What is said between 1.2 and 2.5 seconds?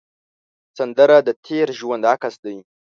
د تېر ژوند عکس